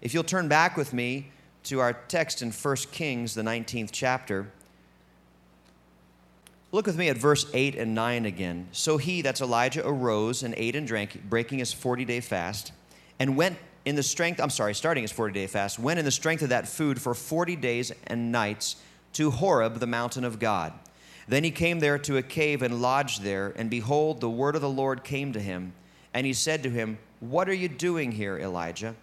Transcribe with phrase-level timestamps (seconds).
[0.00, 1.30] If you'll turn back with me
[1.64, 4.50] to our text in 1 Kings, the 19th chapter,
[6.70, 8.68] look with me at verse 8 and 9 again.
[8.72, 12.72] So he, that's Elijah, arose and ate and drank, breaking his 40 day fast,
[13.18, 16.10] and went in the strength, I'm sorry, starting his 40 day fast, went in the
[16.10, 18.76] strength of that food for 40 days and nights
[19.14, 20.72] to Horeb, the mountain of God.
[21.26, 24.62] Then he came there to a cave and lodged there, and behold, the word of
[24.62, 25.72] the Lord came to him.
[26.14, 28.94] And he said to him, What are you doing here, Elijah?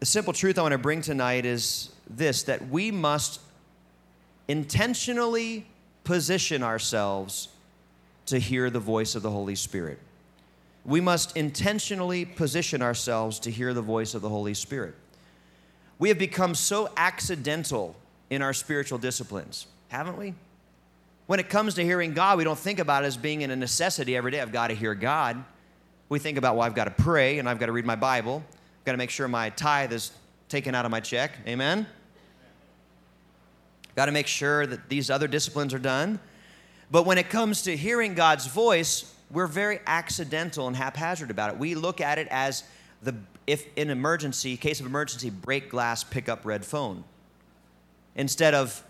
[0.00, 3.40] The simple truth I want to bring tonight is this that we must
[4.46, 5.66] intentionally
[6.04, 7.48] position ourselves
[8.26, 9.98] to hear the voice of the Holy Spirit.
[10.84, 14.94] We must intentionally position ourselves to hear the voice of the Holy Spirit.
[15.98, 17.96] We have become so accidental
[18.30, 20.34] in our spiritual disciplines, haven't we?
[21.26, 23.56] When it comes to hearing God, we don't think about it as being in a
[23.56, 24.40] necessity every day.
[24.40, 25.44] I've got to hear God.
[26.08, 28.44] We think about, well, I've got to pray and I've got to read my Bible.
[28.88, 30.12] Got to make sure my tithe is
[30.48, 31.32] taken out of my check.
[31.46, 31.86] Amen?
[33.94, 36.18] Got to make sure that these other disciplines are done.
[36.90, 41.58] But when it comes to hearing God's voice, we're very accidental and haphazard about it.
[41.58, 42.64] We look at it as
[43.02, 43.14] the
[43.46, 47.04] if in emergency, case of emergency, break glass, pick up red phone.
[48.16, 48.82] Instead of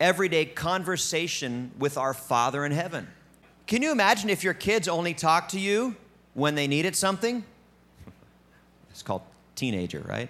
[0.00, 3.06] everyday conversation with our Father in heaven.
[3.68, 5.94] Can you imagine if your kids only talk to you
[6.32, 7.44] when they needed something?
[8.90, 9.22] It's called
[9.54, 10.28] teenager, right?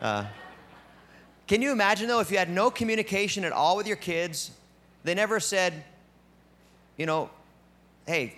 [0.00, 0.24] Uh,
[1.46, 4.50] can you imagine though if you had no communication at all with your kids?
[5.04, 5.84] They never said,
[6.96, 7.30] you know,
[8.06, 8.34] hey,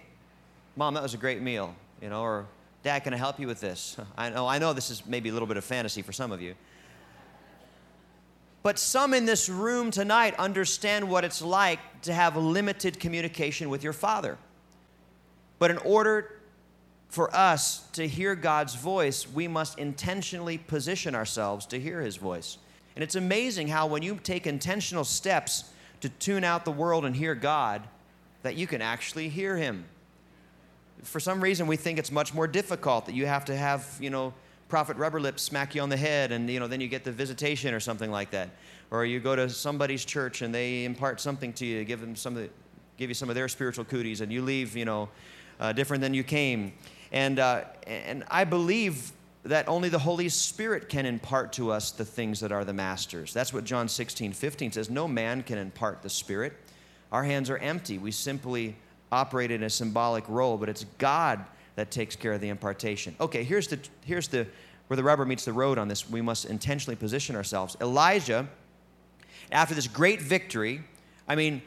[0.76, 2.46] mom, that was a great meal, you know, or
[2.82, 3.96] dad, can I help you with this?
[4.16, 6.40] I know, I know this is maybe a little bit of fantasy for some of
[6.40, 6.54] you.
[8.62, 13.82] But some in this room tonight understand what it's like to have limited communication with
[13.82, 14.36] your Father.
[15.58, 16.39] But in order
[17.10, 22.56] for us to hear God's voice, we must intentionally position ourselves to hear His voice.
[22.94, 25.64] And it's amazing how, when you take intentional steps
[26.00, 27.82] to tune out the world and hear God,
[28.42, 29.84] that you can actually hear Him.
[31.02, 34.10] For some reason, we think it's much more difficult that you have to have, you
[34.10, 34.32] know,
[34.68, 37.74] Prophet Rubberlip smack you on the head and you know then you get the visitation
[37.74, 38.50] or something like that
[38.92, 42.36] or you go to somebody's church and they impart something to you give them some
[42.36, 42.50] of the,
[42.96, 45.08] give you some of their spiritual cooties and you leave you know
[45.58, 46.72] uh, different than you came
[47.12, 49.12] and uh, and I believe
[49.44, 53.32] that only the Holy Spirit can impart to us the things that are the masters
[53.32, 56.52] that's what John 16 15 says no man can impart the Spirit
[57.10, 58.76] our hands are empty we simply
[59.10, 61.44] operate in a symbolic role but it's God
[61.80, 63.16] that takes care of the impartation.
[63.20, 64.46] Okay, here's the here's the
[64.88, 66.10] where the rubber meets the road on this.
[66.10, 67.76] We must intentionally position ourselves.
[67.80, 68.48] Elijah,
[69.50, 70.82] after this great victory,
[71.26, 71.62] I mean,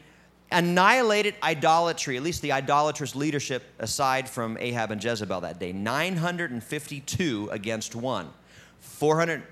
[0.53, 5.74] annihilated idolatry, at least the idolatrous leadership aside from Ahab and Jezebel that day.
[5.74, 8.30] 952 against one.
[8.80, 9.44] 400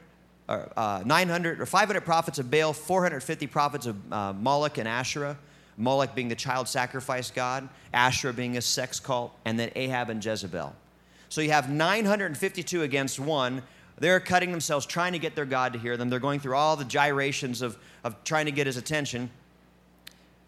[0.49, 5.37] uh, 900 or 500 prophets of Baal, 450 prophets of uh, Moloch and Asherah.
[5.77, 10.23] Moloch being the child sacrifice god, Asherah being a sex cult, and then Ahab and
[10.23, 10.75] Jezebel.
[11.29, 13.63] So you have 952 against one.
[13.97, 16.09] They're cutting themselves trying to get their God to hear them.
[16.09, 19.29] They're going through all the gyrations of, of trying to get his attention.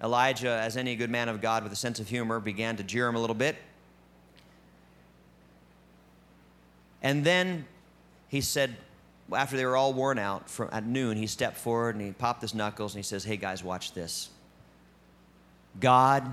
[0.04, 3.08] Elijah, as any good man of God with a sense of humor, began to jeer
[3.08, 3.56] him a little bit.
[7.02, 7.66] And then
[8.28, 8.76] he said,
[9.32, 12.42] after they were all worn out from, at noon, he stepped forward and he popped
[12.42, 14.30] his knuckles and he says, Hey guys, watch this.
[15.80, 16.32] God,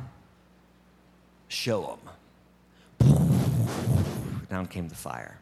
[1.49, 1.99] show
[2.99, 3.09] them.
[4.51, 5.39] Down came the fire.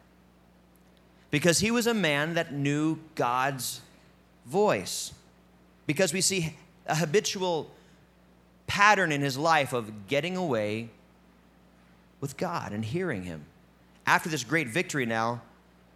[1.31, 3.81] Because he was a man that knew God's
[4.45, 5.13] voice.
[5.85, 7.69] Because we see a habitual
[8.69, 10.89] pattern in his life of getting away
[12.21, 13.45] with God and hearing him.
[14.05, 15.41] After this great victory now,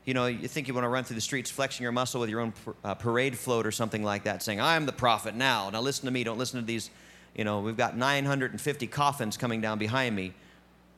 [0.06, 2.30] you know, you think you want to run through the streets flexing your muscle with
[2.30, 5.70] your own uh, parade float or something like that, saying, I'm the prophet now.
[5.70, 6.26] Now listen to me.
[6.26, 6.90] Don't listen to these
[7.36, 10.34] you know, we've got 950 coffins coming down behind me.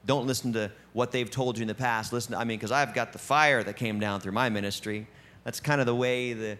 [0.04, 2.12] Don't listen to what they've told you in the past.
[2.12, 5.06] Listen, to, I mean, because I've got the fire that came down through my ministry.
[5.44, 6.58] That's kind of the way the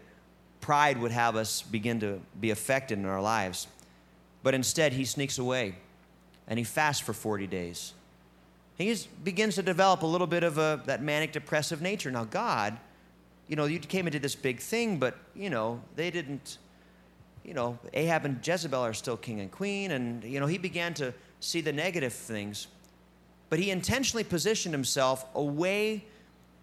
[0.60, 3.68] pride would have us begin to be affected in our lives.
[4.46, 5.74] But instead, he sneaks away
[6.46, 7.94] and he fasts for 40 days.
[8.78, 12.12] He begins to develop a little bit of a, that manic depressive nature.
[12.12, 12.78] Now, God,
[13.48, 16.58] you know, you came and did this big thing, but, you know, they didn't
[17.44, 20.94] you know, Ahab and Jezebel are still king and queen, and, you know, he began
[20.94, 22.68] to see the negative things.
[23.50, 26.04] But he intentionally positioned himself away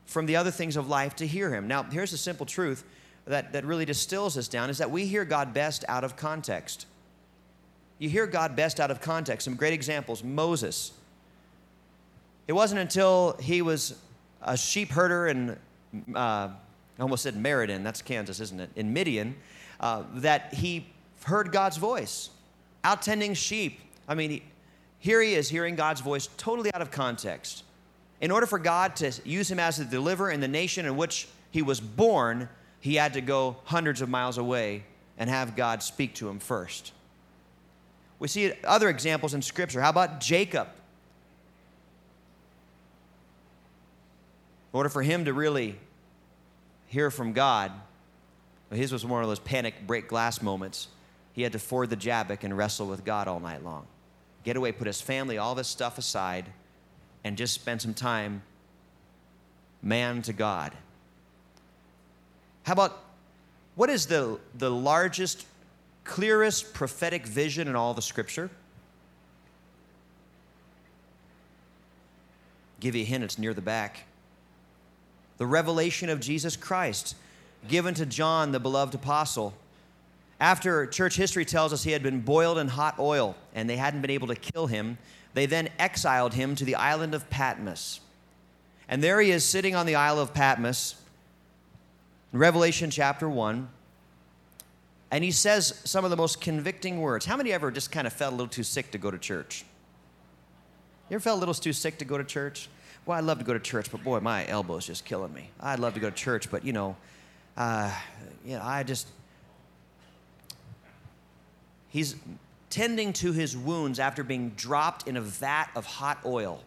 [0.05, 1.67] from the other things of life to hear him.
[1.67, 2.85] Now, here's the simple truth
[3.25, 6.85] that, that really distills this down is that we hear God best out of context.
[8.03, 9.45] You hear God best out of context.
[9.45, 10.91] Some great examples Moses.
[12.49, 13.97] It wasn't until he was
[14.41, 15.57] a sheep herder in
[16.13, 16.51] uh, I
[16.99, 18.71] almost said Meriden, that's Kansas, isn't it?
[18.75, 19.37] In Midian,
[19.79, 20.85] uh, that he
[21.23, 22.29] heard God's voice
[22.83, 23.79] out tending sheep.
[24.05, 24.43] I mean, he,
[24.99, 27.63] here he is hearing God's voice totally out of context.
[28.19, 31.29] In order for God to use him as the deliverer in the nation in which
[31.51, 32.49] he was born,
[32.81, 34.83] he had to go hundreds of miles away
[35.17, 36.91] and have God speak to him first.
[38.23, 39.81] We see other examples in Scripture.
[39.81, 40.69] How about Jacob?
[44.71, 45.77] In order for him to really
[46.87, 47.73] hear from God,
[48.71, 50.87] his was one of those panic break glass moments.
[51.33, 53.87] He had to ford the Jabbok and wrestle with God all night long.
[54.45, 56.45] Get away, put his family, all this stuff aside,
[57.25, 58.41] and just spend some time
[59.81, 60.71] man to God.
[62.63, 63.03] How about
[63.75, 65.45] what is the, the largest,
[66.03, 68.49] clearest prophetic vision in all the scripture?
[72.79, 74.03] Give you a hint, it's near the back.
[75.37, 77.15] The revelation of Jesus Christ,
[77.67, 79.53] given to John, the beloved apostle.
[80.39, 84.01] After church history tells us he had been boiled in hot oil and they hadn't
[84.01, 84.97] been able to kill him,
[85.33, 88.01] they then exiled him to the island of Patmos.
[88.87, 90.95] And there he is sitting on the Isle of Patmos,
[92.31, 93.69] Revelation chapter 1.
[95.13, 97.23] And he says some of the most convicting words.
[97.23, 99.63] How many ever just kind of felt a little too sick to go to church?
[101.07, 102.67] You ever felt a little too sick to go to church?
[103.05, 105.51] Well, I'd love to go to church, but boy, my elbow is just killing me.
[105.59, 106.95] I'd love to go to church, but you know,
[107.55, 107.95] uh,
[108.43, 109.07] you know, I just.
[111.89, 112.15] He's
[112.71, 116.63] tending to his wounds after being dropped in a vat of hot oil.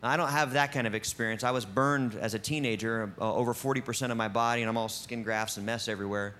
[0.00, 1.42] Now, I don't have that kind of experience.
[1.42, 4.88] I was burned as a teenager, uh, over 40% of my body, and I'm all
[4.88, 6.36] skin grafts and mess everywhere.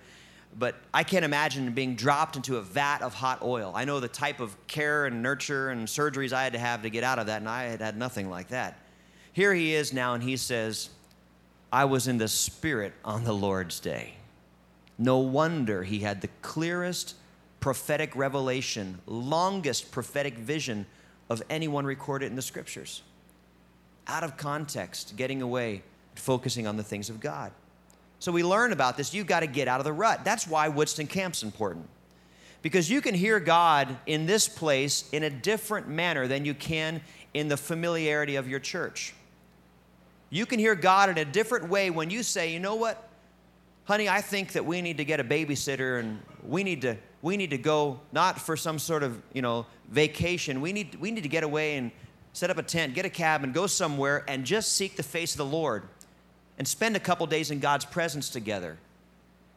[0.57, 3.71] But I can't imagine being dropped into a vat of hot oil.
[3.75, 6.89] I know the type of care and nurture and surgeries I had to have to
[6.89, 8.79] get out of that, and I had had nothing like that.
[9.33, 10.89] Here he is now, and he says,
[11.71, 14.15] I was in the Spirit on the Lord's day.
[14.97, 17.15] No wonder he had the clearest
[17.59, 20.85] prophetic revelation, longest prophetic vision
[21.29, 23.03] of anyone recorded in the scriptures.
[24.07, 25.83] Out of context, getting away,
[26.15, 27.51] focusing on the things of God.
[28.19, 29.13] So we learn about this.
[29.13, 30.23] You've got to get out of the rut.
[30.23, 31.87] That's why Woodston Camp's important.
[32.61, 37.01] Because you can hear God in this place in a different manner than you can
[37.33, 39.13] in the familiarity of your church.
[40.29, 43.07] You can hear God in a different way when you say, you know what,
[43.85, 47.35] honey, I think that we need to get a babysitter and we need to we
[47.35, 50.59] need to go not for some sort of you know vacation.
[50.61, 51.91] We need we need to get away and
[52.33, 55.37] set up a tent, get a cabin, go somewhere, and just seek the face of
[55.37, 55.83] the Lord
[56.57, 58.77] and spend a couple days in God's presence together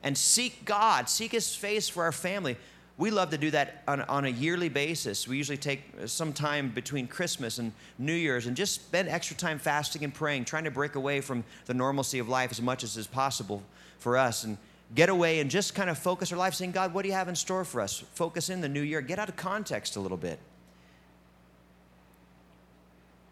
[0.02, 2.56] and seek God, seek His face for our family.
[2.96, 5.26] We love to do that on, on, a yearly basis.
[5.26, 9.58] We usually take some time between Christmas and New Year's and just spend extra time
[9.58, 12.98] fasting and praying, trying to break away from the normalcy of life as much as
[12.98, 13.62] is possible
[13.98, 14.58] for us and
[14.94, 17.28] get away and just kind of focus our life saying, God, what do you have
[17.28, 18.04] in store for us?
[18.12, 19.00] Focus in the new year.
[19.00, 20.38] Get out of context a little bit.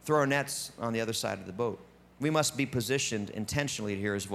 [0.05, 1.79] Throw our nets on the other side of the boat.
[2.21, 4.27] We must be positioned intentionally to hear his voice.